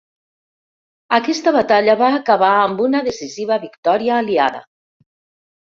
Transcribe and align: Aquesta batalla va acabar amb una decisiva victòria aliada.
Aquesta 1.17 1.53
batalla 1.57 1.95
va 2.01 2.09
acabar 2.21 2.51
amb 2.63 2.83
una 2.89 3.05
decisiva 3.11 3.61
victòria 3.69 4.19
aliada. 4.25 4.65